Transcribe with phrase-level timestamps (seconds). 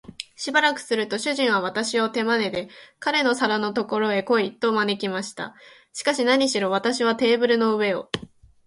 [0.35, 5.53] しばらくすると、主人は私を手まねで、彼の皿のところへ来い、と招きました。
[5.93, 8.09] しかし、なにしろ私はテーブルの上を